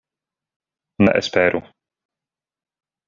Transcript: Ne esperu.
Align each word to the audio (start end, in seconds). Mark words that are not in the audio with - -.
Ne 1.03 1.11
esperu. 1.19 1.61